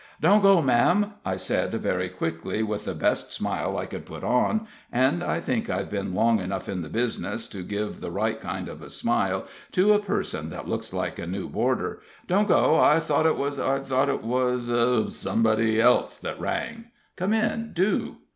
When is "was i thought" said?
13.37-14.09